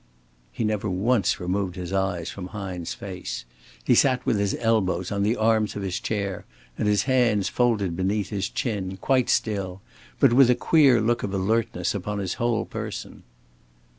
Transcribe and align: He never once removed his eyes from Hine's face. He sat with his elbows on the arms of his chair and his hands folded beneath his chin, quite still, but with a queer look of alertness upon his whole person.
He 0.51 0.63
never 0.63 0.89
once 0.89 1.39
removed 1.39 1.75
his 1.75 1.93
eyes 1.93 2.27
from 2.31 2.47
Hine's 2.47 2.95
face. 2.95 3.45
He 3.83 3.93
sat 3.93 4.25
with 4.25 4.39
his 4.39 4.55
elbows 4.59 5.11
on 5.11 5.21
the 5.21 5.37
arms 5.37 5.75
of 5.75 5.83
his 5.83 5.99
chair 5.99 6.43
and 6.75 6.87
his 6.87 7.03
hands 7.03 7.49
folded 7.49 7.95
beneath 7.95 8.29
his 8.29 8.49
chin, 8.49 8.97
quite 8.97 9.29
still, 9.29 9.79
but 10.19 10.33
with 10.33 10.49
a 10.49 10.55
queer 10.55 10.99
look 10.99 11.21
of 11.21 11.35
alertness 11.35 11.93
upon 11.93 12.17
his 12.17 12.33
whole 12.41 12.65
person. 12.65 13.21